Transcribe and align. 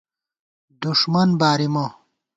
دُݭمن 0.81 1.29
بارِمہ 1.39 1.85